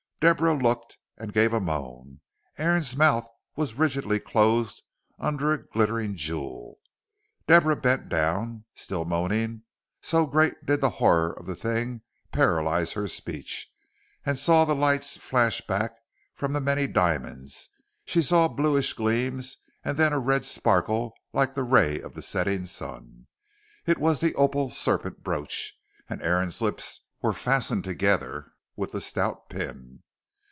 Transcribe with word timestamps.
Deborah 0.23 0.55
looked 0.55 0.99
and 1.17 1.33
gave 1.33 1.51
a 1.51 1.59
moan. 1.59 2.19
Aaron's 2.59 2.95
mouth 2.95 3.27
was 3.55 3.73
rigidly 3.73 4.19
closed 4.19 4.83
under 5.17 5.51
a 5.51 5.65
glittering 5.65 6.15
jewel. 6.15 6.77
Deborah 7.47 7.75
bent 7.75 8.07
down, 8.07 8.65
still 8.75 9.03
moaning, 9.03 9.63
so 9.99 10.27
great 10.27 10.63
did 10.63 10.79
the 10.79 10.91
horror 11.01 11.33
of 11.33 11.47
the 11.47 11.55
thing 11.55 12.03
paralyse 12.31 12.93
her 12.93 13.07
speech, 13.07 13.67
and 14.23 14.37
saw 14.37 14.63
the 14.63 14.75
lights 14.75 15.17
flash 15.17 15.59
back 15.61 15.93
from 16.35 16.51
many 16.63 16.85
diamonds: 16.85 17.69
she 18.05 18.21
saw 18.21 18.47
bluish 18.47 18.93
gleams 18.93 19.57
and 19.83 19.97
then 19.97 20.13
a 20.13 20.19
red 20.19 20.45
sparkle 20.45 21.15
like 21.33 21.55
the 21.55 21.63
ray 21.63 21.99
of 21.99 22.13
the 22.13 22.21
setting 22.21 22.67
sun. 22.67 23.25
It 23.87 23.97
was 23.97 24.19
the 24.21 24.35
opal 24.35 24.69
serpent 24.69 25.23
brooch, 25.23 25.73
and 26.07 26.21
Aaron's 26.21 26.61
lips 26.61 27.01
were 27.23 27.33
fastened 27.33 27.83
together 27.85 28.51
with 28.75 28.91
the 28.91 29.01
stout 29.01 29.49
pin. 29.49 30.03